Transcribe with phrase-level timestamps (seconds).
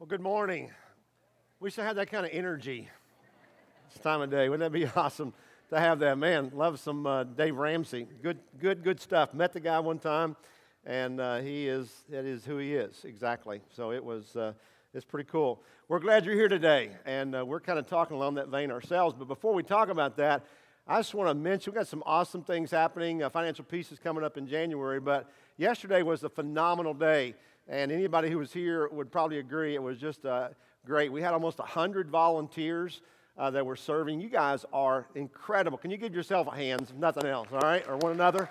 [0.00, 0.70] Well, good morning.
[1.58, 2.88] Wish I had that kind of energy
[3.92, 4.48] this time of day.
[4.48, 5.34] Wouldn't that be awesome
[5.70, 6.16] to have that?
[6.16, 8.06] Man, love some uh, Dave Ramsey.
[8.22, 9.34] Good, good, good stuff.
[9.34, 10.36] Met the guy one time,
[10.86, 13.60] and uh, he is that is who he is exactly.
[13.74, 14.52] So it was uh,
[14.94, 15.64] it's pretty cool.
[15.88, 19.16] We're glad you're here today, and uh, we're kind of talking along that vein ourselves.
[19.18, 20.46] But before we talk about that,
[20.86, 23.24] I just want to mention we've got some awesome things happening.
[23.24, 27.34] Uh, Financial Peace is coming up in January, but yesterday was a phenomenal day.
[27.68, 30.48] And anybody who was here would probably agree it was just uh,
[30.86, 31.12] great.
[31.12, 33.02] We had almost 100 volunteers
[33.36, 34.22] uh, that were serving.
[34.22, 35.76] You guys are incredible.
[35.76, 37.86] Can you give yourself a hand, if nothing else, all right?
[37.86, 38.48] Or one another?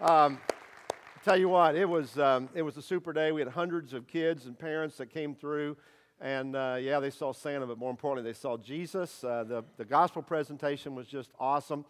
[0.00, 0.38] Um,
[1.22, 3.30] tell you what, it was, um, it was a super day.
[3.30, 5.76] We had hundreds of kids and parents that came through.
[6.18, 9.22] And uh, yeah, they saw Santa, but more importantly, they saw Jesus.
[9.22, 11.84] Uh, the, the gospel presentation was just awesome,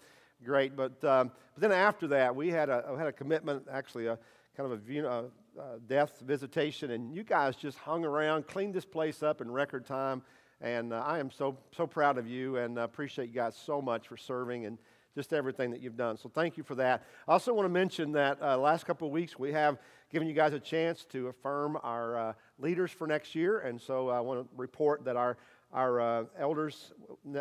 [0.45, 0.75] great.
[0.75, 4.19] But, um, but then after that, we had a, had a commitment, actually, a
[4.57, 5.23] kind of a, uh,
[5.59, 9.85] uh, death visitation, and you guys just hung around, cleaned this place up in record
[9.85, 10.23] time.
[10.63, 13.83] And uh, I am so, so proud of you and uh, appreciate you guys so
[13.83, 14.79] much for serving and
[15.15, 16.17] just everything that you've done.
[16.17, 17.03] So thank you for that.
[17.29, 19.79] I also want to mention that uh, last couple of weeks we have
[20.11, 23.59] given you guys a chance to affirm our uh, leaders for next year.
[23.61, 25.37] And so I want to report that our,
[25.73, 26.93] our uh, elders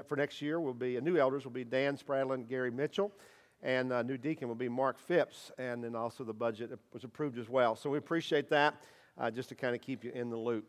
[0.08, 3.14] for next year will be, new elders will be Dan Spradlin, Gary Mitchell
[3.61, 7.38] and uh, new deacon will be Mark Phipps, and then also the budget was approved
[7.38, 7.75] as well.
[7.75, 8.84] So we appreciate that,
[9.17, 10.66] uh, just to kind of keep you in the loop.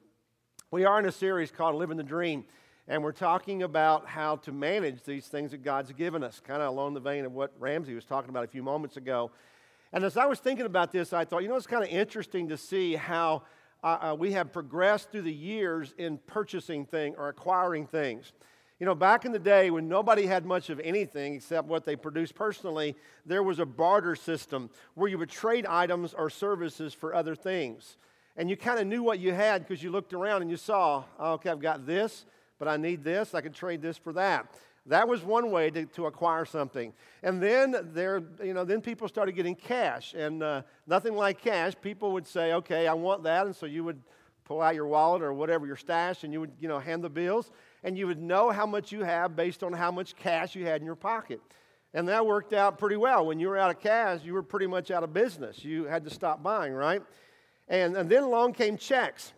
[0.70, 2.44] We are in a series called Living the Dream,
[2.88, 6.68] and we're talking about how to manage these things that God's given us, kind of
[6.68, 9.30] along the vein of what Ramsey was talking about a few moments ago.
[9.92, 12.48] And as I was thinking about this, I thought, you know, it's kind of interesting
[12.48, 13.42] to see how
[13.84, 18.32] uh, uh we have progressed through the years in purchasing things or acquiring things.
[18.78, 21.96] You know, back in the day when nobody had much of anything except what they
[21.96, 27.14] produced personally, there was a barter system where you would trade items or services for
[27.14, 27.96] other things.
[28.36, 31.04] And you kind of knew what you had because you looked around and you saw,
[31.18, 32.26] okay, I've got this,
[32.58, 33.34] but I need this.
[33.34, 34.54] I can trade this for that.
[34.84, 36.92] That was one way to, to acquire something.
[37.22, 41.72] And then there, you know, then people started getting cash, and uh, nothing like cash.
[41.80, 44.00] People would say, okay, I want that, and so you would
[44.44, 47.08] pull out your wallet or whatever your stash, and you would, you know, hand the
[47.08, 47.50] bills
[47.86, 50.80] and you would know how much you have based on how much cash you had
[50.80, 51.40] in your pocket.
[51.94, 53.24] And that worked out pretty well.
[53.24, 55.64] When you were out of cash, you were pretty much out of business.
[55.64, 57.00] You had to stop buying, right?
[57.68, 59.32] And, and then along came checks.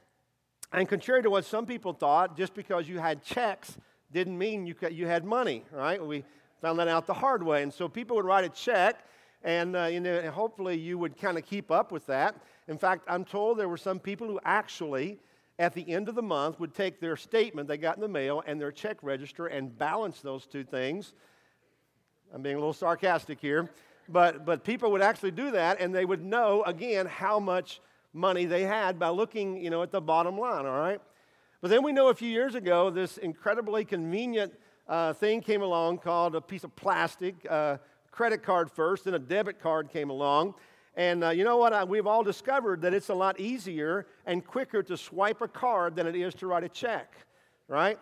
[0.72, 3.76] And contrary to what some people thought, just because you had checks
[4.12, 6.02] didn't mean you, you had money, right?
[6.04, 6.24] We
[6.62, 7.62] found that out the hard way.
[7.62, 9.04] And so people would write a check,
[9.44, 12.34] and uh, you know, hopefully you would kind of keep up with that.
[12.66, 15.18] In fact, I'm told there were some people who actually
[15.58, 18.42] at the end of the month would take their statement they got in the mail
[18.46, 21.14] and their check register and balance those two things.
[22.32, 23.70] I'm being a little sarcastic here,
[24.08, 27.80] but, but people would actually do that and they would know, again, how much
[28.12, 31.00] money they had by looking, you know, at the bottom line, all right?
[31.60, 34.52] But then we know a few years ago this incredibly convenient
[34.86, 37.78] uh, thing came along called a piece of plastic, uh,
[38.10, 40.54] credit card first, then a debit card came along.
[40.98, 41.72] And uh, you know what?
[41.72, 45.94] I, we've all discovered that it's a lot easier and quicker to swipe a card
[45.94, 47.14] than it is to write a check,
[47.68, 47.96] right?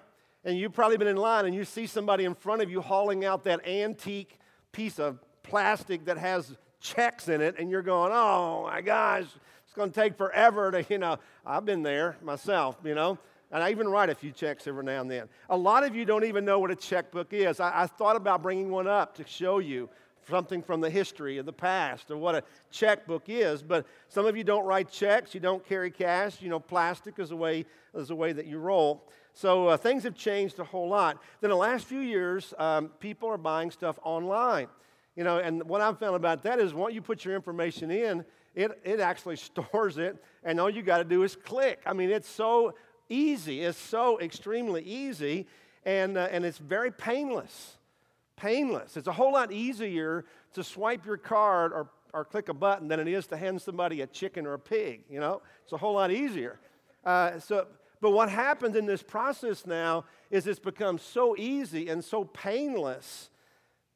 [0.45, 3.23] And you've probably been in line and you see somebody in front of you hauling
[3.23, 4.39] out that antique
[4.73, 9.25] piece of plastic that has checks in it, and you're going, oh my gosh,
[9.65, 13.19] it's going to take forever to, you know, I've been there myself, you know.
[13.53, 15.29] And I even write a few checks every now and then.
[15.51, 17.61] A lot of you don't even know what a checkbook is.
[17.61, 19.91] I, I thought about bringing one up to show you
[20.29, 23.63] something from the history of the past or what a checkbook is.
[23.63, 26.41] But some of you don't write checks, you don't carry cash.
[26.43, 27.65] You know, plastic is a way,
[27.95, 29.09] is a way that you roll.
[29.33, 31.23] So uh, things have changed a whole lot.
[31.41, 34.69] Then the last few years, um, people are buying stuff online.
[35.15, 38.25] You know, and what I've found about that is once you put your information in,
[38.55, 41.81] it, it actually stores it, and all you got to do is click.
[41.87, 42.75] I mean, it's so
[43.09, 43.63] easy.
[43.63, 45.47] It's so extremely easy,
[45.85, 47.77] and, uh, and it's very painless
[48.37, 48.97] painless.
[48.97, 50.25] It's a whole lot easier
[50.55, 54.03] to swipe your card or, or click a button than it is to hand somebody
[54.03, 55.03] a chicken or a pig.
[55.11, 56.59] You know, it's a whole lot easier.
[57.05, 57.67] Uh, so,
[58.01, 63.31] but what happens in this process now is it's become so easy and so painless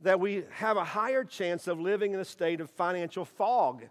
[0.00, 3.84] that we have a higher chance of living in a state of financial fog.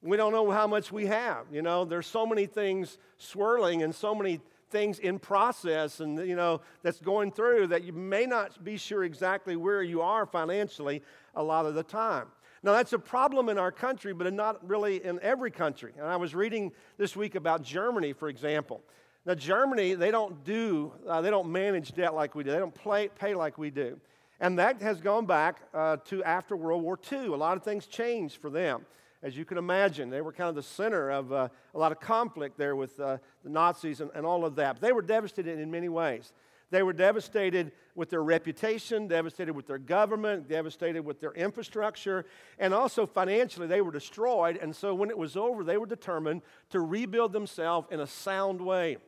[0.00, 1.46] We don't know how much we have.
[1.50, 4.40] You know, there's so many things swirling and so many
[4.70, 9.04] things in process and you know that's going through that you may not be sure
[9.04, 11.02] exactly where you are financially
[11.34, 12.26] a lot of the time.
[12.62, 15.92] Now that's a problem in our country but not really in every country.
[15.96, 18.82] And i was reading this week about germany for example.
[19.24, 22.50] Now germany they don't do uh, they don't manage debt like we do.
[22.50, 23.98] They don't play, pay like we do.
[24.40, 27.86] And that has gone back uh, to after world war ii a lot of things
[27.86, 28.86] changed for them
[29.22, 30.10] as you can imagine.
[30.10, 33.18] They were kind of the center of uh, a lot of conflict there with uh,
[33.42, 34.74] the Nazis and, and all of that.
[34.74, 36.32] But they were devastated in many ways.
[36.70, 42.26] They were devastated with their reputation, devastated with their government, devastated with their infrastructure,
[42.58, 44.58] and also financially, they were destroyed.
[44.58, 48.60] And so when it was over, they were determined to rebuild themselves in a sound
[48.60, 48.98] way.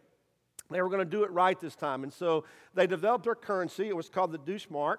[0.71, 2.03] They were going to do it right this time.
[2.03, 3.89] And so they developed their currency.
[3.89, 4.97] It was called the Deutschmark,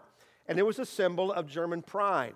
[0.47, 2.35] and it was a symbol of German pride.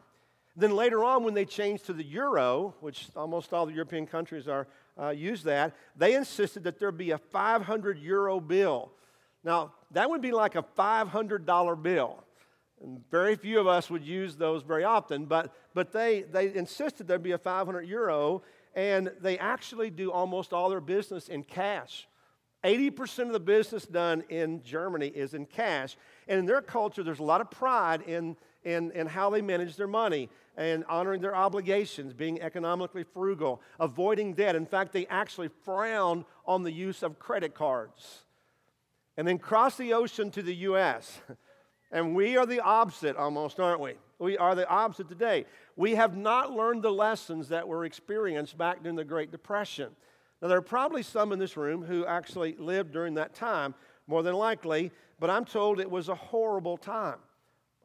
[0.56, 4.48] Then later on, when they changed to the euro, which almost all the European countries
[4.48, 4.68] are
[5.00, 8.92] uh, use that, they insisted that there be a 500 euro bill.
[9.44, 12.24] Now, that would be like a $500 bill.
[12.82, 17.08] And very few of us would use those very often, but, but they, they insisted
[17.08, 18.42] there'd be a 500 euro,
[18.74, 22.08] and they actually do almost all their business in cash.
[22.64, 25.96] 80% of the business done in Germany is in cash.
[26.28, 29.88] And in their culture, there's a lot of pride in, in how they manage their
[29.88, 34.56] money and honoring their obligations, being economically frugal, avoiding debt.
[34.56, 38.24] In fact, they actually frown on the use of credit cards
[39.18, 41.20] and then cross the ocean to the U.S.
[41.92, 43.94] And we are the opposite almost, aren't we?
[44.20, 45.46] We are the opposite today.
[45.78, 49.96] We have not learned the lessons that were experienced back during the Great Depression.
[50.42, 53.76] Now, there are probably some in this room who actually lived during that time,
[54.08, 57.20] more than likely, but I'm told it was a horrible time.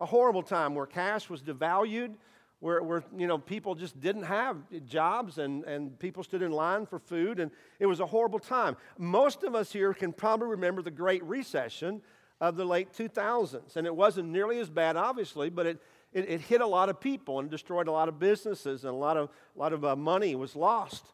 [0.00, 2.14] A horrible time where cash was devalued,
[2.61, 4.56] where, where you know, people just didn't have
[4.87, 8.76] jobs and, and people stood in line for food, and it was a horrible time.
[8.99, 12.02] Most of us here can probably remember the Great Recession
[12.41, 15.82] of the late 2000s, and it wasn't nearly as bad, obviously, but it,
[16.12, 18.97] it, it hit a lot of people and destroyed a lot of businesses, and a
[18.97, 21.05] lot of, a lot of uh, money was lost.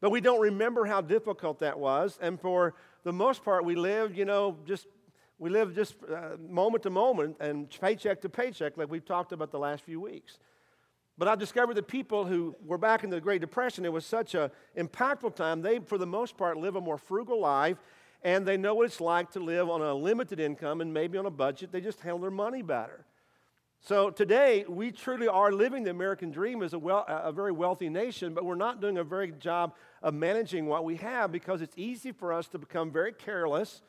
[0.00, 4.16] But we don't remember how difficult that was, and for the most part, we lived,
[4.16, 4.86] you know, just
[5.38, 9.50] we live just uh, moment to moment and paycheck to paycheck, like we've talked about
[9.50, 10.38] the last few weeks.
[11.16, 14.34] But I discovered that people who were back in the Great Depression, it was such
[14.34, 17.78] an impactful time, they, for the most part, live a more frugal life
[18.22, 21.26] and they know what it's like to live on a limited income and maybe on
[21.26, 21.70] a budget.
[21.70, 23.04] They just handle their money better.
[23.80, 27.88] So today, we truly are living the American dream as a, well, a very wealthy
[27.88, 31.62] nation, but we're not doing a very good job of managing what we have because
[31.62, 33.82] it's easy for us to become very careless,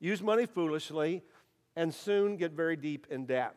[0.00, 1.22] use money foolishly,
[1.76, 3.54] and soon get very deep in debt.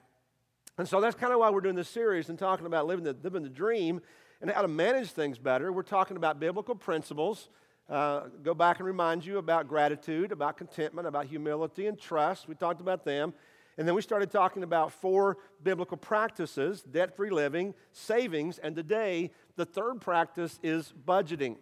[0.78, 3.16] And so that's kind of why we're doing this series and talking about living the,
[3.24, 4.01] living the dream
[4.42, 5.72] and how to manage things better.
[5.72, 7.50] We're talking about biblical principles.
[7.90, 12.48] Uh, go back and remind you about gratitude, about contentment, about humility and trust.
[12.48, 13.34] We talked about them.
[13.78, 19.31] And then we started talking about four biblical practices debt free living, savings, and today
[19.56, 21.57] the third practice is budgeting.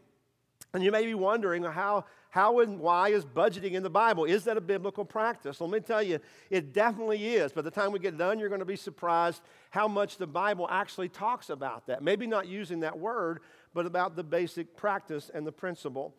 [0.73, 4.23] And you may be wondering how, how and why is budgeting in the Bible?
[4.23, 5.59] Is that a biblical practice?
[5.59, 6.19] Let me tell you,
[6.49, 7.51] it definitely is.
[7.51, 10.65] By the time we get done, you're going to be surprised how much the Bible
[10.71, 12.01] actually talks about that.
[12.01, 13.41] Maybe not using that word,
[13.73, 16.15] but about the basic practice and the principle.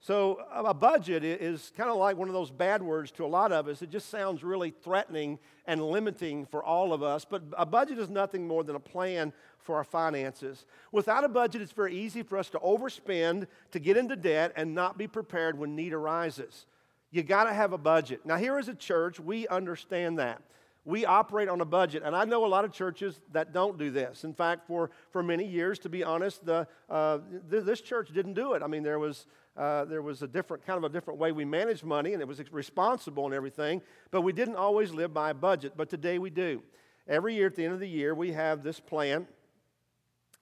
[0.00, 3.50] So, a budget is kind of like one of those bad words to a lot
[3.50, 3.82] of us.
[3.82, 7.24] It just sounds really threatening and limiting for all of us.
[7.24, 10.66] But a budget is nothing more than a plan for our finances.
[10.92, 14.72] Without a budget, it's very easy for us to overspend, to get into debt, and
[14.72, 16.66] not be prepared when need arises.
[17.10, 18.24] You got to have a budget.
[18.24, 20.42] Now, here as a church, we understand that
[20.88, 22.02] we operate on a budget.
[22.02, 24.24] And I know a lot of churches that don't do this.
[24.24, 27.18] In fact, for, for many years, to be honest, the, uh,
[27.50, 28.62] th- this church didn't do it.
[28.62, 29.26] I mean, there was,
[29.58, 32.28] uh, there was a different, kind of a different way we managed money, and it
[32.28, 35.72] was responsible and everything, but we didn't always live by a budget.
[35.76, 36.62] But today we do.
[37.08, 39.26] Every year at the end of the year, we have this plan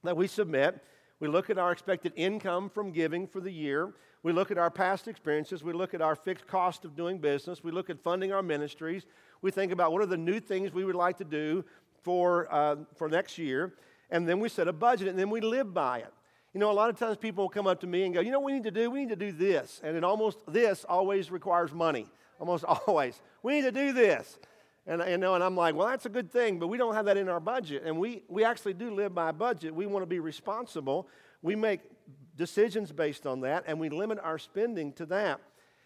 [0.04, 0.82] that we submit.
[1.18, 3.94] We look at our expected income from giving for the year.
[4.22, 5.64] We look at our past experiences.
[5.64, 7.64] We look at our fixed cost of doing business.
[7.64, 9.06] We look at funding our ministries.
[9.40, 11.64] We think about what are the new things we would like to do
[12.02, 13.74] for, uh, for next year.
[14.10, 16.12] And then we set a budget and then we live by it.
[16.56, 18.30] You know, a lot of times people will come up to me and go, you
[18.30, 18.90] know what we need to do?
[18.90, 19.78] We need to do this.
[19.84, 22.06] And it almost, this always requires money.
[22.40, 23.20] Almost always.
[23.42, 24.38] We need to do this.
[24.86, 27.04] And, you know, and I'm like, well, that's a good thing, but we don't have
[27.04, 27.82] that in our budget.
[27.84, 29.74] And we, we actually do live by a budget.
[29.74, 31.08] We want to be responsible.
[31.42, 31.80] We make
[32.36, 35.42] decisions based on that, and we limit our spending to that.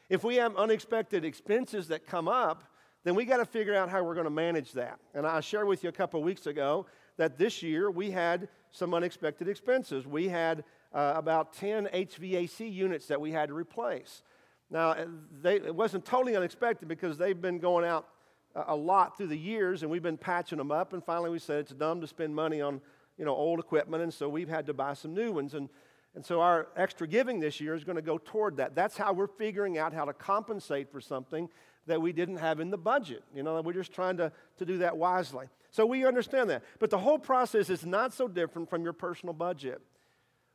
[0.09, 2.63] If we have unexpected expenses that come up,
[3.03, 5.01] then we got to figure out how we're going to manage that.
[5.15, 6.87] And I shared with you a couple of weeks ago
[7.17, 10.07] that this year we had some unexpected expenses.
[10.07, 14.23] We had uh, about 10 HVAC units that we had to replace.
[14.71, 15.07] Now, uh,
[15.43, 18.07] they, it wasn't totally unexpected because they've been going out
[18.55, 20.93] a lot through the years and we've been patching them up.
[20.93, 22.81] And finally, we said it's dumb to spend money on
[23.21, 25.53] you know, old equipment, and so we've had to buy some new ones.
[25.53, 25.69] And,
[26.15, 28.75] and so our extra giving this year is going to go toward that.
[28.75, 31.51] That's how we're figuring out how to compensate for something
[31.87, 33.23] that we didn't have in the budget.
[33.35, 35.49] You know, we're just trying to, to do that wisely.
[35.71, 36.63] So we understand that.
[36.79, 39.81] But the whole process is not so different from your personal budget.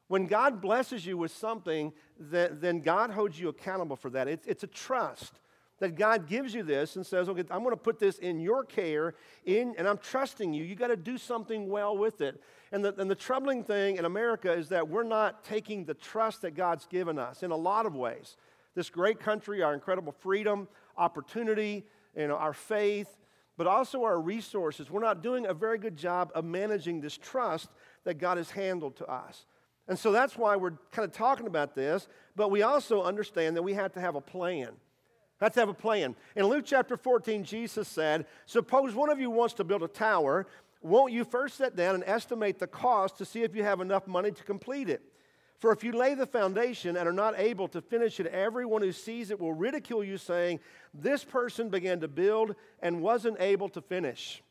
[0.07, 4.27] When God blesses you with something, then God holds you accountable for that.
[4.27, 5.39] It's, a trust
[5.79, 8.63] that God gives you this and says, okay, I'm going to put this in your
[8.63, 10.63] care, in, and I'm trusting you.
[10.63, 12.41] You got to do something well with it.
[12.71, 16.43] And the, and the troubling thing in America is that we're not taking the trust
[16.43, 18.37] that God's given us in a lot of ways.
[18.75, 20.67] This great country, our incredible freedom,
[20.97, 21.83] opportunity,
[22.15, 23.07] you know, our faith,
[23.57, 24.89] but also our resources.
[24.89, 27.69] We're not doing a very good job of managing this trust
[28.03, 29.45] that God has handled to us.
[29.87, 33.63] And so that's why we're kind of talking about this, but we also understand that
[33.63, 34.69] we have to have a plan.
[35.41, 36.15] Have to have a plan.
[36.35, 40.47] In Luke chapter 14, Jesus said, Suppose one of you wants to build a tower,
[40.81, 44.07] won't you first sit down and estimate the cost to see if you have enough
[44.07, 45.01] money to complete it?
[45.59, 48.91] For if you lay the foundation and are not able to finish it, everyone who
[48.91, 50.59] sees it will ridicule you, saying,
[50.93, 54.41] This person began to build and wasn't able to finish.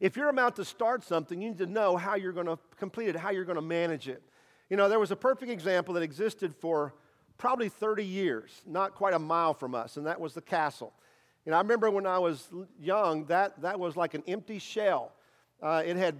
[0.00, 3.08] If you're about to start something, you need to know how you're going to complete
[3.08, 4.22] it, how you're going to manage it.
[4.70, 6.94] You know, there was a perfect example that existed for
[7.36, 10.92] probably 30 years, not quite a mile from us, and that was the castle.
[11.44, 15.12] You know, I remember when I was young, that, that was like an empty shell.
[15.62, 16.16] Uh, it had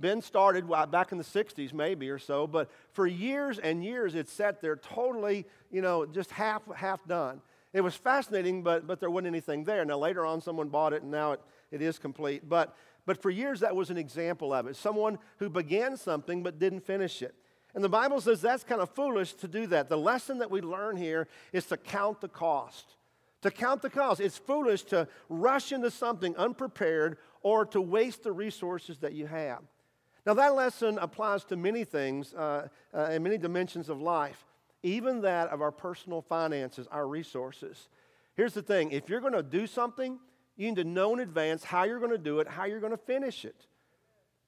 [0.00, 4.28] been started back in the 60s, maybe or so, but for years and years it
[4.28, 7.40] sat there totally, you know, just half, half done.
[7.72, 9.84] It was fascinating, but, but there wasn't anything there.
[9.84, 12.48] Now, later on, someone bought it, and now it, it is complete.
[12.48, 14.76] But, but for years, that was an example of it.
[14.76, 17.34] Someone who began something but didn't finish it.
[17.74, 19.88] And the Bible says that's kind of foolish to do that.
[19.88, 22.96] The lesson that we learn here is to count the cost.
[23.40, 24.20] To count the cost.
[24.20, 29.60] It's foolish to rush into something unprepared or to waste the resources that you have.
[30.24, 34.44] Now, that lesson applies to many things uh, uh, in many dimensions of life,
[34.82, 37.88] even that of our personal finances, our resources.
[38.34, 40.18] Here's the thing if you're going to do something,
[40.56, 42.92] you need to know in advance how you're going to do it, how you're going
[42.92, 43.66] to finish it.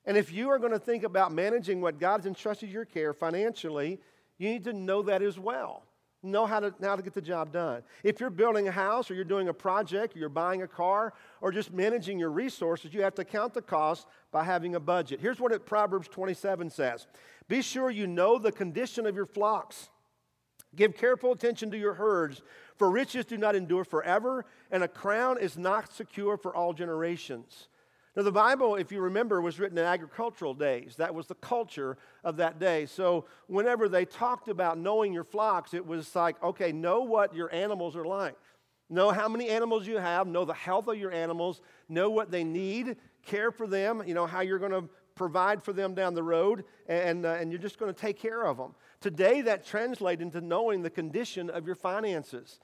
[0.07, 3.99] And if you are going to think about managing what God's entrusted your care financially,
[4.39, 5.85] you need to know that as well.
[6.25, 7.83] Know how to, how to get the job done.
[8.03, 11.13] If you're building a house or you're doing a project or you're buying a car
[11.43, 15.21] or just managing your resources, you have to count the cost by having a budget.
[15.21, 17.07] Here's what it, Proverbs 27 says
[17.47, 19.91] Be sure you know the condition of your flocks.
[20.75, 22.43] Give careful attention to your herds,
[22.77, 27.69] for riches do not endure forever, and a crown is not secure for all generations.
[28.17, 30.95] Now, the Bible, if you remember, was written in agricultural days.
[30.97, 32.87] That was the culture of that day.
[32.87, 37.53] So, whenever they talked about knowing your flocks, it was like, okay, know what your
[37.53, 38.37] animals are like.
[38.89, 42.45] Know how many animals you have, know the health of your animals, know what they
[42.45, 46.23] need, care for them, you know, how you're going to provide for them down the
[46.23, 48.75] road, and, uh, and you're just going to take care of them.
[49.01, 52.61] Today, that translates into knowing the condition of your finances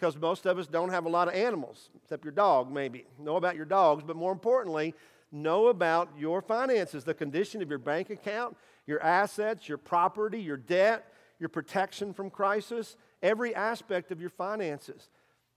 [0.00, 3.04] because most of us don't have a lot of animals, except your dog, maybe.
[3.18, 4.94] Know about your dogs, but more importantly,
[5.30, 10.56] know about your finances, the condition of your bank account, your assets, your property, your
[10.56, 15.10] debt, your protection from crisis, every aspect of your finances.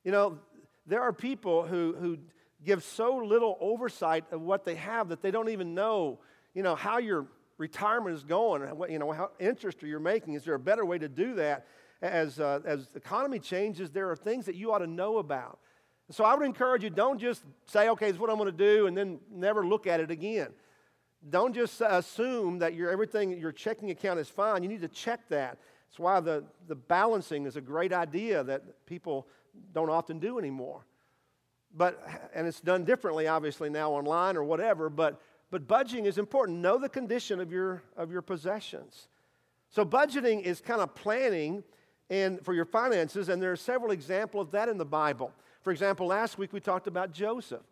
[0.03, 0.39] You know,
[0.85, 2.17] there are people who, who
[2.65, 6.19] give so little oversight of what they have that they don't even know,
[6.53, 10.33] you know, how your retirement is going, what, you know, how interest you're making.
[10.33, 11.65] Is there a better way to do that?
[12.03, 15.59] As, uh, as the economy changes, there are things that you ought to know about.
[16.11, 18.57] So I would encourage you don't just say, okay, this is what I'm going to
[18.57, 20.49] do, and then never look at it again.
[21.29, 24.61] Don't just assume that your everything, your checking account is fine.
[24.61, 25.57] You need to check that.
[25.89, 29.27] That's why the, the balancing is a great idea that people
[29.73, 30.85] don't often do anymore.
[31.75, 32.05] But,
[32.35, 36.59] and it's done differently, obviously, now online or whatever, but, but budgeting is important.
[36.59, 39.07] Know the condition of your, of your possessions.
[39.69, 41.63] So budgeting is kind of planning
[42.09, 45.31] and for your finances, and there are several examples of that in the Bible.
[45.61, 47.63] For example, last week we talked about Joseph.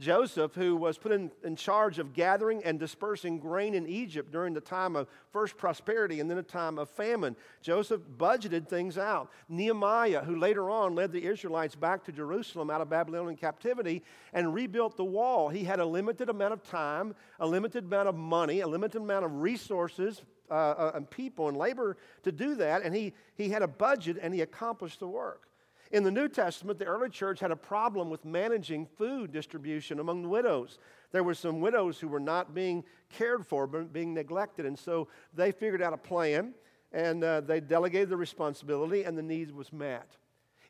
[0.00, 4.54] Joseph, who was put in, in charge of gathering and dispersing grain in Egypt during
[4.54, 7.34] the time of first prosperity and then a time of famine.
[7.62, 9.28] Joseph budgeted things out.
[9.48, 14.54] Nehemiah, who later on led the Israelites back to Jerusalem out of Babylonian captivity and
[14.54, 15.48] rebuilt the wall.
[15.48, 19.24] He had a limited amount of time, a limited amount of money, a limited amount
[19.24, 23.68] of resources uh, and people and labor to do that, and he, he had a
[23.68, 25.48] budget and he accomplished the work.
[25.90, 30.22] In the New Testament, the early church had a problem with managing food distribution among
[30.22, 30.78] the widows.
[31.12, 35.08] There were some widows who were not being cared for, but being neglected, and so
[35.34, 36.52] they figured out a plan
[36.92, 40.16] and uh, they delegated the responsibility, and the need was met.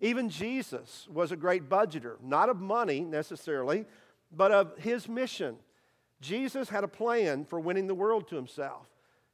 [0.01, 3.85] Even Jesus was a great budgeter, not of money necessarily,
[4.33, 5.57] but of his mission.
[6.21, 8.87] Jesus had a plan for winning the world to himself.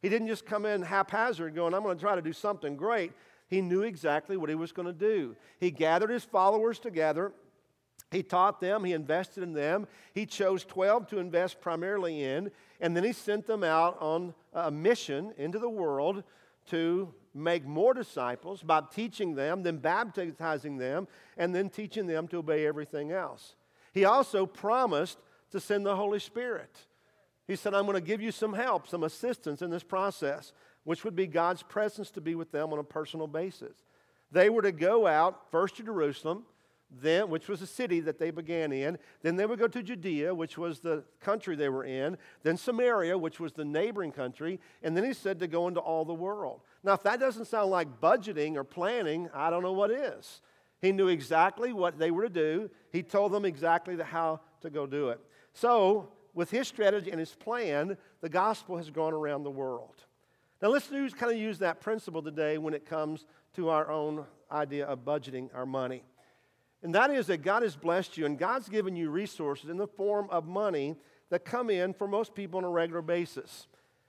[0.04, 3.12] He didn't just come in haphazard going, I'm going to try to do something great.
[3.48, 5.34] He knew exactly what he was going to do.
[5.58, 7.32] He gathered his followers together.
[8.10, 9.86] He taught them, he invested in them.
[10.12, 12.50] He chose 12 to invest primarily in,
[12.82, 16.22] and then he sent them out on a mission into the world
[16.68, 21.08] to make more disciples by teaching them, then baptizing them,
[21.38, 23.54] and then teaching them to obey everything else.
[23.94, 25.16] He also promised
[25.52, 26.76] to send the Holy Spirit.
[27.46, 30.52] He said, I'm going to give you some help, some assistance in this process,
[30.84, 33.76] which would be God's presence to be with them on a personal basis.
[34.30, 36.44] They were to go out first to Jerusalem,
[36.90, 38.98] then, which was the city that they began in.
[39.22, 42.16] Then they would go to Judea, which was the country they were in.
[42.42, 44.60] Then Samaria, which was the neighboring country.
[44.82, 46.60] And then he said to go into all the world.
[46.82, 50.40] Now, if that doesn't sound like budgeting or planning, I don't know what is.
[50.80, 54.86] He knew exactly what they were to do, he told them exactly how to go
[54.86, 55.20] do it.
[55.54, 60.04] So, with his strategy and his plan, the gospel has gone around the world.
[60.60, 64.24] Now, let's use, kind of use that principle today when it comes to our own
[64.50, 66.02] idea of budgeting our money.
[66.82, 69.86] And that is that God has blessed you and God's given you resources in the
[69.86, 70.96] form of money
[71.30, 73.66] that come in for most people on a regular basis.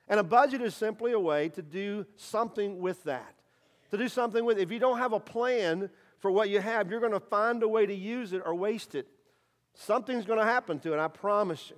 [0.07, 3.35] And a budget is simply a way to do something with that.
[3.91, 4.61] To do something with it.
[4.61, 5.89] If you don't have a plan
[6.19, 8.93] for what you have, you're going to find a way to use it or waste
[8.93, 9.07] it.
[9.73, 11.77] Something's going to happen to it, I promise you.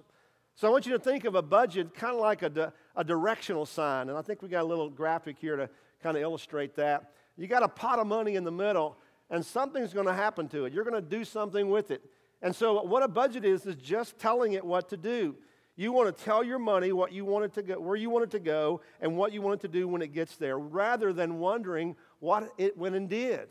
[0.58, 3.04] So I want you to think of a budget kind of like a, di- a
[3.04, 4.10] directional sign.
[4.10, 5.70] And I think we got a little graphic here to
[6.02, 7.12] kind of illustrate that.
[7.38, 8.98] You got a pot of money in the middle,
[9.30, 10.74] and something's going to happen to it.
[10.74, 12.02] You're going to do something with it.
[12.42, 15.36] And so, what a budget is, is just telling it what to do.
[15.76, 18.24] You want to tell your money what you want it to go, where you want
[18.24, 21.14] it to go, and what you want it to do when it gets there, rather
[21.14, 23.48] than wondering what it went and did.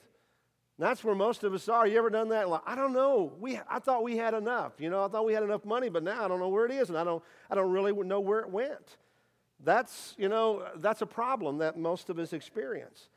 [0.78, 1.86] That's where most of us are.
[1.86, 2.50] You ever done that?
[2.50, 3.32] Like, I don't know.
[3.40, 4.72] We, I thought we had enough.
[4.78, 6.72] You know, I thought we had enough money, but now I don't know where it
[6.72, 8.98] is, and I don't, I don't really know where it went.
[9.64, 13.08] That's, you know, that's a problem that most of us experience.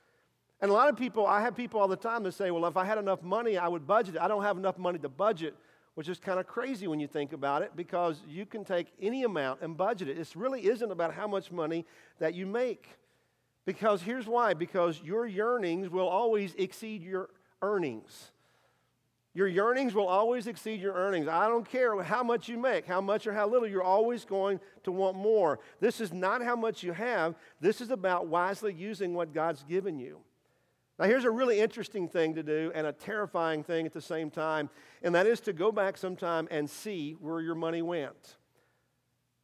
[0.61, 2.77] And a lot of people, I have people all the time that say, well, if
[2.77, 4.21] I had enough money, I would budget it.
[4.21, 5.53] I don't have enough money to budget,
[5.95, 9.23] which is kind of crazy when you think about it because you can take any
[9.23, 10.17] amount and budget it.
[10.17, 11.85] It really isn't about how much money
[12.19, 12.87] that you make.
[13.65, 17.29] Because here's why because your yearnings will always exceed your
[17.61, 18.31] earnings.
[19.33, 21.27] Your yearnings will always exceed your earnings.
[21.27, 24.59] I don't care how much you make, how much or how little, you're always going
[24.83, 25.59] to want more.
[25.79, 29.99] This is not how much you have, this is about wisely using what God's given
[29.99, 30.19] you.
[30.97, 34.29] Now, here's a really interesting thing to do and a terrifying thing at the same
[34.29, 34.69] time,
[35.01, 38.35] and that is to go back sometime and see where your money went.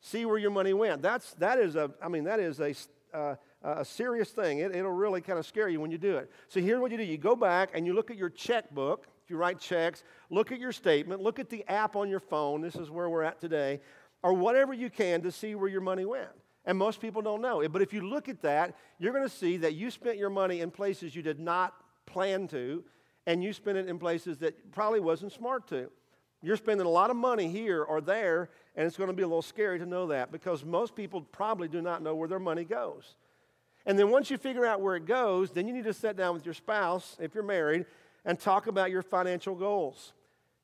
[0.02, 1.02] See where your money went.
[1.02, 2.76] That's, that is a, I mean, that is a,
[3.14, 4.60] uh, a serious thing.
[4.60, 6.32] It, it'll really kind of scare you when you do it.
[6.48, 9.08] So here's what you do you go back and you look at your checkbook.
[9.28, 12.62] You write checks, look at your statement, look at the app on your phone.
[12.62, 13.82] This is where we're at today,
[14.22, 16.30] or whatever you can to see where your money went.
[16.66, 17.68] And most people don't know.
[17.68, 20.62] But if you look at that, you're going to see that you spent your money
[20.62, 21.74] in places you did not
[22.06, 22.84] plan to,
[23.26, 25.90] and you spent it in places that probably wasn't smart to.
[26.44, 29.28] You're spending a lot of money here or there, and it's going to be a
[29.28, 32.64] little scary to know that because most people probably do not know where their money
[32.64, 33.16] goes.
[33.86, 36.34] And then once you figure out where it goes, then you need to sit down
[36.34, 37.86] with your spouse, if you're married,
[38.26, 40.14] and talk about your financial goals.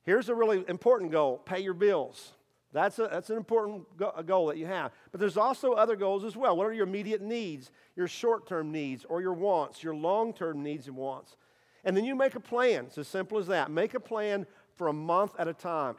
[0.03, 2.33] Here's a really important goal pay your bills.
[2.73, 4.91] That's, a, that's an important go- goal that you have.
[5.11, 6.55] But there's also other goals as well.
[6.55, 10.63] What are your immediate needs, your short term needs, or your wants, your long term
[10.63, 11.35] needs and wants?
[11.83, 12.85] And then you make a plan.
[12.85, 13.69] It's as simple as that.
[13.69, 15.95] Make a plan for a month at a time.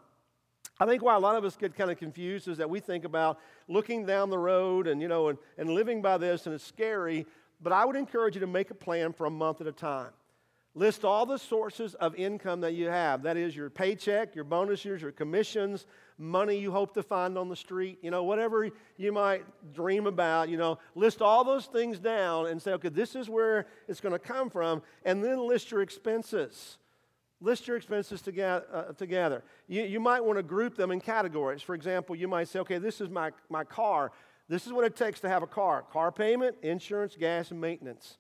[0.83, 3.05] I think why a lot of us get kind of confused is that we think
[3.05, 6.65] about looking down the road and, you know, and, and living by this, and it's
[6.65, 7.25] scary.
[7.63, 10.11] But I would encourage you to make a plan for a month at a time.
[10.75, 13.23] List all the sources of income that you have.
[13.23, 15.87] That is your paycheck, your bonuses, your commissions,
[16.19, 20.49] money you hope to find on the street, you know, whatever you might dream about,
[20.49, 24.15] you know, list all those things down and say, okay, this is where it's going
[24.15, 26.79] to come from, and then list your expenses.
[27.43, 28.65] List your expenses together.
[28.73, 29.43] Uh, together.
[29.67, 31.61] You, you might want to group them in categories.
[31.61, 34.13] For example, you might say, okay, this is my, my car.
[34.49, 38.17] This is what it takes to have a car car payment, insurance, gas, and maintenance.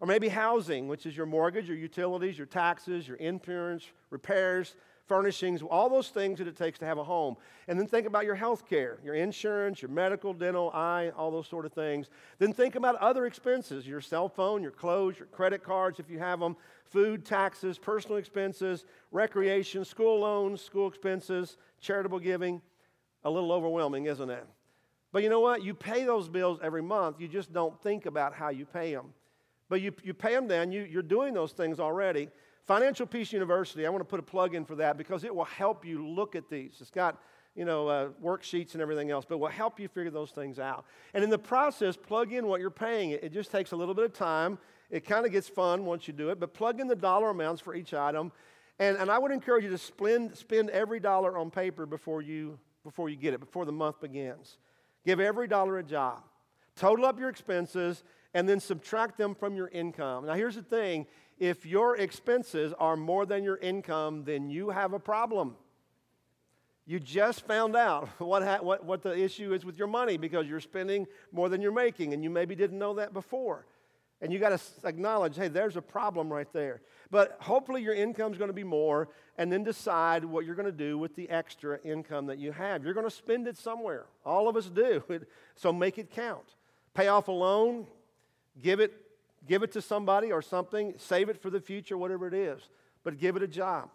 [0.00, 4.74] Or maybe housing, which is your mortgage, your utilities, your taxes, your insurance, repairs,
[5.06, 7.36] furnishings, all those things that it takes to have a home.
[7.68, 11.46] And then think about your health care, your insurance, your medical, dental, eye, all those
[11.46, 12.08] sort of things.
[12.38, 16.18] Then think about other expenses your cell phone, your clothes, your credit cards if you
[16.18, 22.62] have them, food, taxes, personal expenses, recreation, school loans, school expenses, charitable giving.
[23.26, 24.46] A little overwhelming, isn't it?
[25.12, 25.62] But you know what?
[25.62, 29.14] You pay those bills every month, you just don't think about how you pay them.
[29.68, 32.28] But you, you pay them then, you, you're doing those things already.
[32.66, 35.44] Financial Peace University, I want to put a plug in for that because it will
[35.44, 36.76] help you look at these.
[36.80, 37.20] It's got,
[37.54, 40.86] you know, uh, worksheets and everything else, but will help you figure those things out.
[41.12, 43.10] And in the process, plug in what you're paying.
[43.10, 44.58] It, it just takes a little bit of time.
[44.90, 47.60] It kind of gets fun once you do it, but plug in the dollar amounts
[47.60, 48.32] for each item
[48.78, 52.58] And, and I would encourage you to spend, spend every dollar on paper before you,
[52.82, 54.58] before you get it, before the month begins.
[55.06, 56.22] Give every dollar a job.
[56.76, 58.02] Total up your expenses
[58.34, 60.26] and then subtract them from your income.
[60.26, 61.06] Now, here's the thing
[61.38, 65.56] if your expenses are more than your income, then you have a problem.
[66.86, 70.46] You just found out what, ha- what, what the issue is with your money because
[70.46, 73.66] you're spending more than you're making, and you maybe didn't know that before.
[74.20, 76.80] And you got to acknowledge, hey, there's a problem right there.
[77.10, 80.66] But hopefully your income is going to be more, and then decide what you're going
[80.66, 82.84] to do with the extra income that you have.
[82.84, 84.06] You're going to spend it somewhere.
[84.24, 85.02] All of us do.
[85.56, 86.56] So make it count.
[86.94, 87.86] Pay off a loan,
[88.60, 88.92] give it,
[89.46, 92.60] give it to somebody or something, save it for the future, whatever it is,
[93.02, 93.90] but give it a job.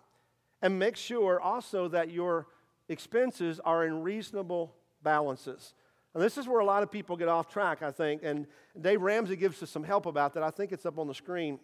[0.62, 2.48] And make sure also that your
[2.90, 5.74] expenses are in reasonable balances.
[6.14, 8.24] And this is where a lot of people get off track, I think.
[8.24, 8.48] And
[8.80, 10.44] Dave Ramsey gives us some help about that.
[10.44, 11.60] I think it's up on the screen.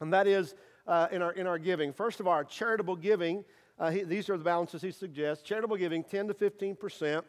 [0.00, 0.54] And that is
[0.86, 1.92] uh, in, our, in our giving.
[1.92, 3.44] First of all, charitable giving,
[3.78, 5.44] uh, he, these are the balances he suggests.
[5.44, 7.22] Charitable giving, 10 to 15%.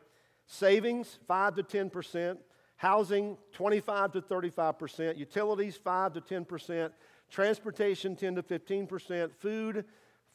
[0.47, 2.37] Savings, 5 to 10%.
[2.81, 5.15] Housing, 25 to 35%.
[5.15, 6.89] Utilities, 5 to 10%.
[7.29, 9.31] Transportation, 10 to 15%.
[9.37, 9.85] Food,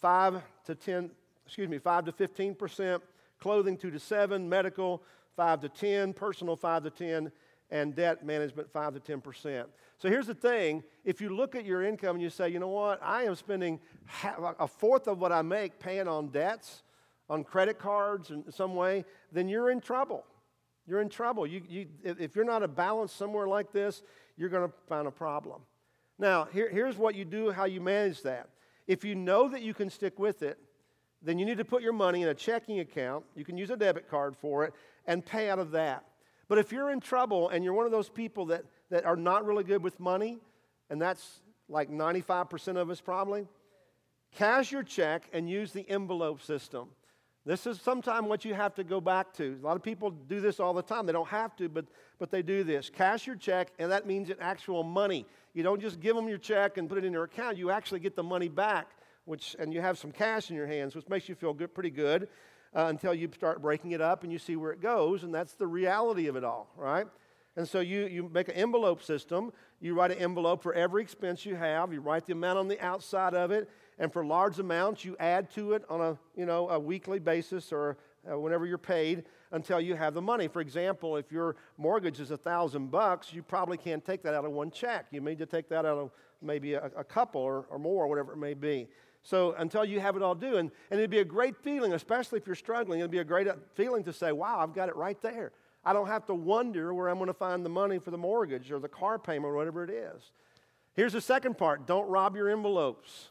[0.01, 1.11] 5 to 10,
[1.45, 3.01] excuse me, 5 to 15%.
[3.41, 4.49] Clothing, 2 to 7.
[4.49, 5.03] Medical,
[5.35, 7.33] 5 to 10, personal 5 to 10,
[7.73, 9.65] and debt management 5 to 10%.
[9.99, 12.69] So here's the thing if you look at your income and you say, you know
[12.69, 13.81] what, I am spending
[14.61, 16.85] a fourth of what I make paying on debts,
[17.29, 20.25] on credit cards in some way, then you're in trouble.
[20.87, 21.47] You're in trouble.
[21.47, 24.03] You, you, if you're not a balance somewhere like this,
[24.37, 25.63] you're going to find a problem.
[26.19, 28.49] Now, here, here's what you do, how you manage that.
[28.87, 30.59] If you know that you can stick with it,
[31.23, 33.25] then you need to put your money in a checking account.
[33.35, 34.75] You can use a debit card for it
[35.07, 36.05] and pay out of that.
[36.49, 39.45] But if you're in trouble and you're one of those people that, that are not
[39.45, 40.39] really good with money,
[40.89, 43.49] and that's like 95% of us probably,
[44.37, 46.89] cash your check and use the envelope system.
[47.47, 49.57] This is sometimes what you have to go back to.
[49.63, 51.07] A lot of people do this all the time.
[51.07, 51.85] They don't have to, but,
[52.19, 52.91] but they do this.
[52.91, 55.25] Cash your check, and that means in actual money.
[55.55, 57.57] You don't just give them your check and put it in their account.
[57.57, 58.89] You actually get the money back,
[59.27, 61.91] which, and you have some cash in your hands, which makes you feel good, pretty
[61.91, 62.29] good
[62.75, 65.53] uh, until you start breaking it up and you see where it goes, and that's
[65.53, 67.07] the reality of it all, right?
[67.57, 69.53] And so you, you make an envelope system.
[69.81, 71.93] You write an envelope for every expense you have.
[71.93, 73.71] You write the amount on the outside of it.
[73.99, 77.73] And for large amounts, you add to it on a, you know, a weekly basis
[77.73, 77.97] or
[78.31, 80.49] uh, whenever you're paid until you have the money.
[80.49, 84.45] For example, if your mortgage is a thousand bucks, you probably can't take that out
[84.45, 85.07] of one check.
[85.11, 86.11] You need to take that out of
[86.43, 88.89] maybe a, a couple or, or more, whatever it may be.
[89.23, 90.57] So until you have it all due.
[90.57, 93.49] And, and it'd be a great feeling, especially if you're struggling, it'd be a great
[93.75, 95.53] feeling to say, wow, I've got it right there.
[95.85, 98.71] I don't have to wonder where I'm going to find the money for the mortgage
[98.73, 100.33] or the car payment or whatever it is.
[100.95, 103.31] Here's the second part don't rob your envelopes.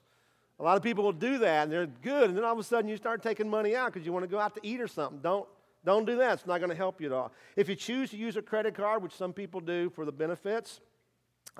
[0.59, 2.63] A lot of people will do that and they're good, and then all of a
[2.63, 4.87] sudden you start taking money out because you want to go out to eat or
[4.87, 5.19] something.
[5.21, 5.47] Don't,
[5.83, 6.33] don't do that.
[6.33, 7.31] It's not going to help you at all.
[7.55, 10.79] If you choose to use a credit card, which some people do for the benefits,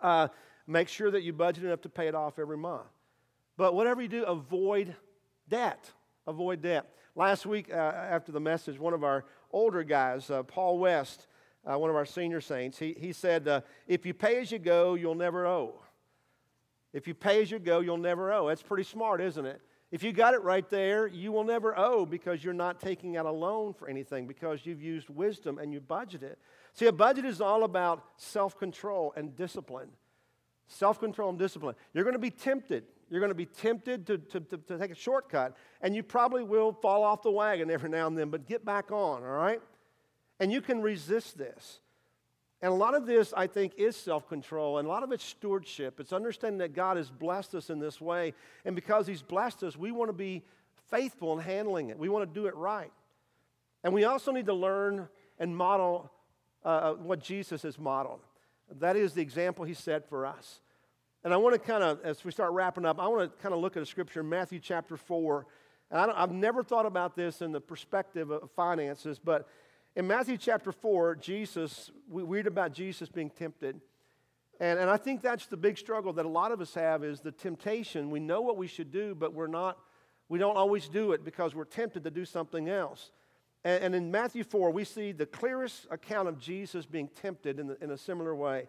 [0.01, 0.29] uh,
[0.65, 2.87] make sure that you budget enough to pay it off every month.
[3.57, 4.95] But whatever you do, avoid
[5.49, 5.91] debt.
[6.27, 6.89] Avoid debt.
[7.15, 11.27] Last week, uh, after the message, one of our older guys, uh, Paul West,
[11.65, 14.59] uh, one of our senior saints, he, he said, uh, If you pay as you
[14.59, 15.81] go, you'll never owe.
[16.95, 18.47] If you pay as you go, you'll never owe.
[18.47, 19.61] That's pretty smart, isn't it?
[19.91, 23.27] If you got it right there, you will never owe because you're not taking out
[23.27, 26.39] a loan for anything because you've used wisdom and you budget it.
[26.73, 29.89] See, a budget is all about self control and discipline.
[30.67, 31.75] Self control and discipline.
[31.93, 34.91] You're going to be tempted you're going to be tempted to, to, to, to take
[34.91, 38.47] a shortcut, and you probably will fall off the wagon every now and then, but
[38.47, 39.61] get back on, all right?
[40.39, 41.79] And you can resist this.
[42.61, 45.23] And a lot of this, I think, is self control, and a lot of it's
[45.23, 45.99] stewardship.
[45.99, 48.33] It's understanding that God has blessed us in this way.
[48.63, 50.43] And because He's blessed us, we want to be
[50.89, 51.97] faithful in handling it.
[51.97, 52.91] We want to do it right.
[53.83, 56.11] And we also need to learn and model
[56.63, 58.21] uh, uh what Jesus has modeled.
[58.79, 60.61] That is the example He set for us.
[61.25, 63.53] And I want to kind of, as we start wrapping up, I want to kind
[63.53, 65.45] of look at a scripture in Matthew chapter 4.
[65.89, 69.47] And I have never thought about this in the perspective of finances, but
[69.95, 73.79] in Matthew chapter 4, Jesus, we read about Jesus being tempted.
[74.59, 77.21] And, and I think that's the big struggle that a lot of us have is
[77.21, 78.09] the temptation.
[78.09, 79.77] We know what we should do, but we're not,
[80.29, 83.11] we don't always do it because we're tempted to do something else.
[83.63, 87.67] And, and in Matthew 4, we see the clearest account of Jesus being tempted in,
[87.67, 88.67] the, in a similar way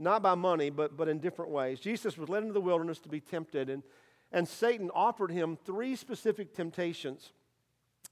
[0.00, 1.78] not by money, but, but in different ways.
[1.78, 3.82] Jesus was led into the wilderness to be tempted, and,
[4.32, 7.32] and Satan offered him three specific temptations.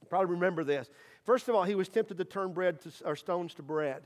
[0.08, 0.90] Probably remember this.
[1.28, 4.00] First of all, he was tempted to turn bread to, or stones to bread.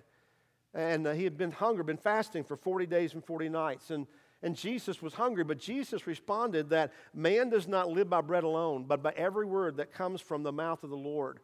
[0.75, 3.93] And uh, he had been hunger, been fasting for 40 days and 40 nights.
[3.93, 4.09] And,
[4.43, 8.87] and Jesus was hungry, but Jesus responded that man does not live by bread alone,
[8.89, 11.39] but by every word that comes from the mouth of the Lord.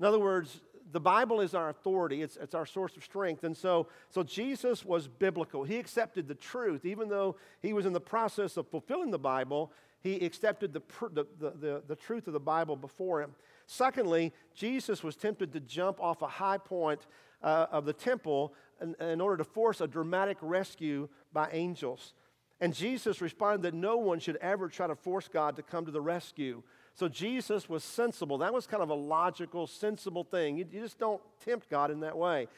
[0.00, 3.44] In other words, the Bible is our authority, it's, it's our source of strength.
[3.44, 5.62] And so, so Jesus was biblical.
[5.62, 6.84] He accepted the truth.
[6.84, 9.70] Even though he was in the process of fulfilling the Bible,
[10.02, 13.34] he accepted the, the, the, the, truth of the Bible before him.
[13.72, 17.06] Secondly, Jesus was tempted to jump off a high point
[17.40, 18.52] uh, of the temple
[18.82, 22.14] in, in order to force a dramatic rescue by angels.
[22.60, 25.92] And Jesus responded that no one should ever try to force God to come to
[25.92, 26.64] the rescue.
[26.94, 28.38] So Jesus was sensible.
[28.38, 30.56] That was kind of a logical, sensible thing.
[30.56, 32.48] You, you, just don't tempt God in that way.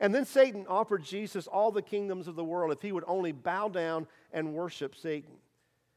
[0.00, 3.32] And then Satan offered Jesus all the kingdoms of the world if he would only
[3.32, 5.34] bow down and worship Satan.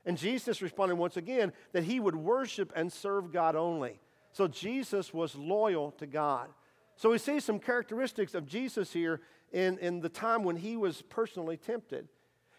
[0.06, 4.02] And Jesus responded once again that he would worship and serve God only.
[4.36, 6.50] So Jesus was loyal to God.
[6.98, 9.22] So we see some characteristics of Jesus here
[9.54, 12.10] in, in the time when he was personally tempted.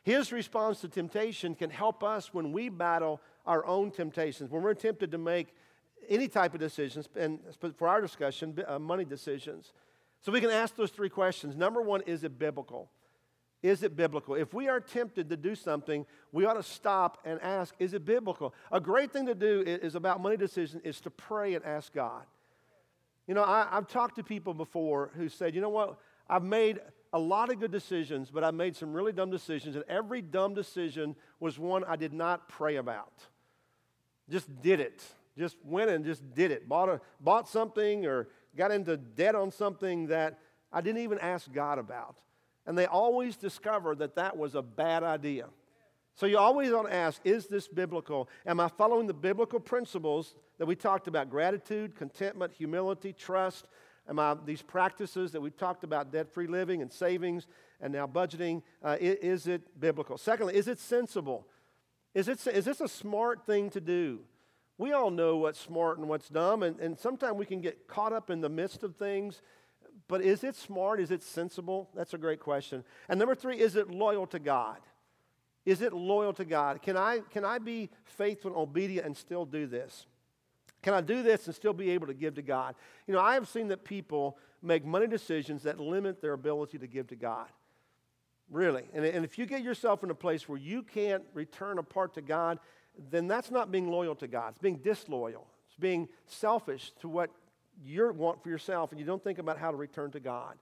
[0.03, 4.73] His response to temptation can help us when we battle our own temptations, when we're
[4.73, 5.55] tempted to make
[6.09, 7.41] any type of decisions, and
[7.77, 9.75] for our discussion, uh, money decisions.
[10.23, 11.57] So we can ask those three questions.
[11.57, 12.89] Number one, is it biblical?
[13.63, 14.35] Is it biblical?
[14.35, 18.05] If we are tempted to do something, we ought to stop and ask, is it
[18.05, 18.55] biblical?
[18.71, 22.23] A great thing to do is, about money decisions is to pray and ask God.
[23.27, 26.81] You know, I, have talked to people before who said, you know what, I've made
[27.13, 30.55] a lot of good decisions, but I've made some really dumb decisions, and every dumb
[30.55, 33.13] decision was one I did not pray about.
[34.29, 35.03] Just did it.
[35.39, 36.69] Just went and just did it.
[36.69, 40.39] Bought, a, bought something or got into debt on something that
[40.73, 42.17] I didn't even ask God about.
[42.67, 45.47] And they always discover that that was a bad idea.
[46.15, 48.29] So you always want to ask, is this biblical?
[48.47, 51.31] Am I following the biblical principles that we talked about?
[51.31, 53.67] Gratitude, contentment, humility, trust.
[54.09, 57.47] Am I these practices that we've talked about, debt-free living and savings
[57.81, 60.17] and now budgeting, uh, is, is it biblical?
[60.17, 61.47] Secondly, is it sensible?
[62.15, 64.21] Is, it, is this a smart thing to do?
[64.79, 68.13] We all know what's smart and what's dumb, and, and sometimes we can get caught
[68.13, 69.43] up in the midst of things.
[70.09, 71.01] But is it smart?
[71.01, 71.89] Is it sensible?
[71.95, 72.85] That's a great question.
[73.09, 74.79] And number three, is it loyal to God?
[75.65, 76.81] Is it loyal to God?
[76.81, 80.07] Can I, can I be faithful and obedient and still do this?
[80.83, 82.77] Can I do this and still be able to give to God?
[83.09, 86.87] You know, I have seen that people make money decisions that limit their ability to
[86.87, 87.49] give to God.
[88.49, 88.85] Really.
[88.95, 92.15] And, and if you get yourself in a place where you can't return a part
[92.15, 92.61] to God,
[93.11, 94.51] then that's not being loyal to God.
[94.51, 95.49] It's being disloyal.
[95.67, 97.31] It's being selfish to what
[97.85, 100.57] you want for yourself, and you don't think about how to return to God.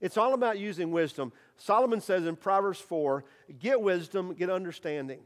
[0.00, 1.32] It's all about using wisdom.
[1.56, 3.24] Solomon says in Proverbs 4
[3.58, 5.20] get wisdom, get understanding.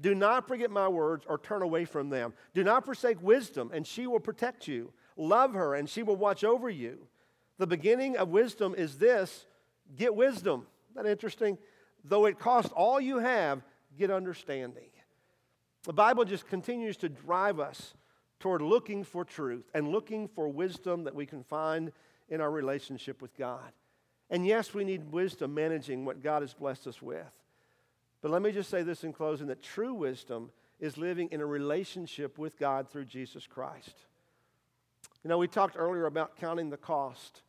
[0.00, 2.32] Do not forget my words or turn away from them.
[2.52, 4.92] Do not forsake wisdom, and she will protect you.
[5.16, 7.06] Love her, and she will watch over you.
[7.58, 9.46] The beginning of wisdom is this
[9.96, 10.66] get wisdom.
[10.90, 11.58] Isn't that interesting?
[12.02, 13.62] Though it cost all you have,
[13.96, 14.88] get understanding.
[15.84, 17.94] The Bible just continues to drive us
[18.44, 21.90] toward looking for truth and looking for wisdom that we can find
[22.28, 23.72] in our relationship with God.
[24.28, 27.32] And yes, we need wisdom managing what God has blessed us with.
[28.20, 31.46] But let me just say this in closing that true wisdom is living in a
[31.46, 33.96] relationship with God through Jesus Christ.
[35.22, 37.40] You know, we talked earlier about counting the cost.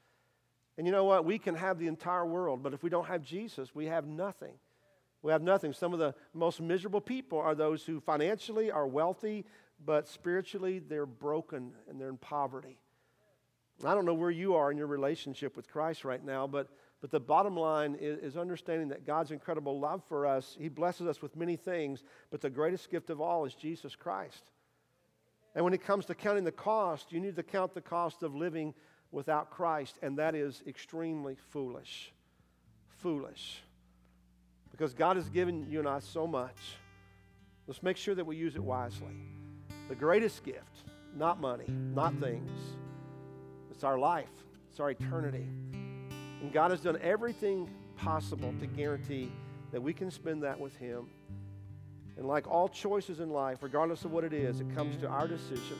[0.77, 1.25] And you know what?
[1.25, 4.53] We can have the entire world, but if we don't have Jesus, we have nothing.
[5.21, 5.73] We have nothing.
[5.73, 9.43] Some of the most miserable people are those who financially are wealthy,
[9.85, 12.77] but spiritually they're broken and they're in poverty.
[13.83, 16.69] I don't know where you are in your relationship with Christ right now, but,
[17.01, 20.55] but the bottom line is, is understanding that God's incredible love for us.
[20.59, 24.51] He blesses us with many things, but the greatest gift of all is Jesus Christ.
[25.55, 28.33] And when it comes to counting the cost, you need to count the cost of
[28.33, 28.73] living
[29.11, 32.13] without Christ, and that is extremely foolish.
[32.97, 33.61] Foolish.
[34.71, 36.57] Because God has given you and I so much.
[37.67, 39.34] Let's make sure that we use it wisely.
[39.87, 40.83] The greatest gift,
[41.15, 42.49] not money, not things,
[43.71, 44.29] it's our life,
[44.71, 45.47] it's our eternity.
[46.41, 49.31] And God has done everything possible to guarantee
[49.71, 51.07] that we can spend that with Him.
[52.17, 55.27] And like all choices in life, regardless of what it is, it comes to our
[55.27, 55.77] decision.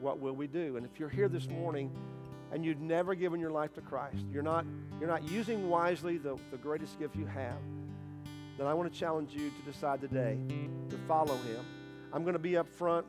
[0.00, 0.76] What will we do?
[0.76, 1.90] And if you're here this morning
[2.52, 4.66] and you've never given your life to Christ, you're not,
[4.98, 7.58] you're not using wisely the, the greatest gift you have,
[8.58, 10.36] then I want to challenge you to decide today
[10.90, 11.64] to follow him.
[12.12, 13.06] I'm going to be up front.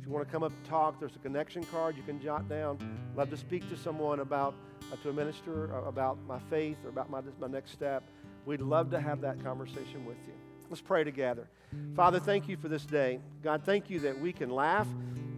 [0.00, 2.48] If you want to come up and talk, there's a connection card you can jot
[2.48, 2.78] down.
[3.16, 4.54] Love to speak to someone about,
[4.92, 8.04] uh, to a minister uh, about my faith or about my, my next step.
[8.46, 10.34] We'd love to have that conversation with you.
[10.70, 11.48] Let's pray together.
[11.96, 13.18] Father, thank you for this day.
[13.42, 14.86] God, thank you that we can laugh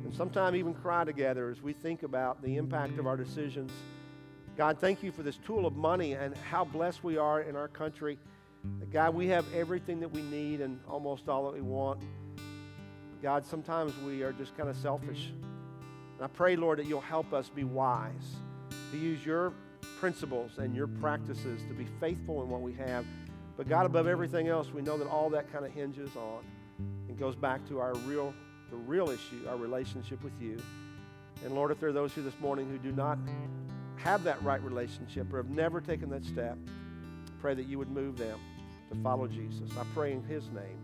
[0.04, 3.72] and sometimes even cry together as we think about the impact of our decisions.
[4.56, 7.68] God, thank you for this tool of money and how blessed we are in our
[7.68, 8.18] country.
[8.92, 12.00] God, we have everything that we need and almost all that we want.
[13.22, 15.32] God, sometimes we are just kind of selfish.
[16.16, 18.36] And I pray, Lord, that you'll help us be wise,
[18.92, 19.52] to use your
[19.98, 23.04] principles and your practices to be faithful in what we have.
[23.56, 26.44] But God, above everything else, we know that all that kind of hinges on
[27.08, 28.34] and goes back to our real,
[28.70, 30.60] the real issue, our relationship with you.
[31.44, 33.18] And Lord, if there are those here this morning who do not
[33.96, 36.58] have that right relationship or have never taken that step,
[37.40, 38.38] pray that you would move them
[38.90, 39.70] to follow Jesus.
[39.78, 40.78] I pray in his name.